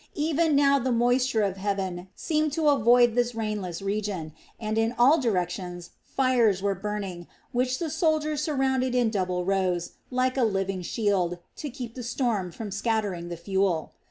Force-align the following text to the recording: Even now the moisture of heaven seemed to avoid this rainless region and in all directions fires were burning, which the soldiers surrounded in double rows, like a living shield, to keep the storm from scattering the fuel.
Even 0.15 0.55
now 0.55 0.79
the 0.79 0.91
moisture 0.91 1.43
of 1.43 1.57
heaven 1.57 2.07
seemed 2.15 2.51
to 2.53 2.69
avoid 2.69 3.13
this 3.13 3.35
rainless 3.35 3.83
region 3.83 4.33
and 4.59 4.75
in 4.79 4.95
all 4.97 5.21
directions 5.21 5.91
fires 6.03 6.59
were 6.59 6.73
burning, 6.73 7.27
which 7.51 7.77
the 7.77 7.87
soldiers 7.91 8.41
surrounded 8.41 8.95
in 8.95 9.11
double 9.11 9.45
rows, 9.45 9.91
like 10.09 10.37
a 10.37 10.43
living 10.43 10.81
shield, 10.81 11.37
to 11.55 11.69
keep 11.69 11.93
the 11.93 12.01
storm 12.01 12.51
from 12.51 12.71
scattering 12.71 13.29
the 13.29 13.37
fuel. 13.37 13.91